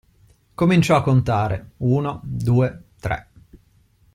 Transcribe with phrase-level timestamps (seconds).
[0.55, 3.27] Cominciò a contare: uno, due, tre.